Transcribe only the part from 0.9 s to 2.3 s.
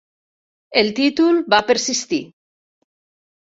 títol va persistir.